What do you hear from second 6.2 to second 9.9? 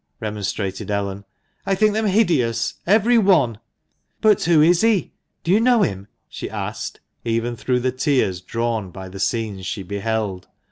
she asked, even through the tears drawn by the scenes she